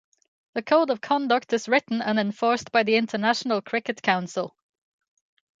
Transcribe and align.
The 0.55 0.63
Code 0.63 0.89
of 0.89 0.99
Conduct 0.99 1.53
is 1.53 1.69
written 1.69 2.01
and 2.01 2.17
enforced 2.17 2.71
by 2.71 2.81
the 2.81 2.95
International 2.95 3.61
Cricket 3.61 4.01
Council. 4.01 4.55